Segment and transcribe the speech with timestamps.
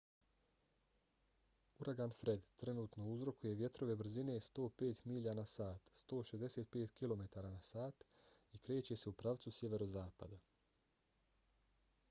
[1.83, 7.85] uragan fred trenutno uzrokuje vjetrove brzine 105 milja na sat 165 km/h
[8.59, 10.41] i kreće se u pravcu sjeverozapada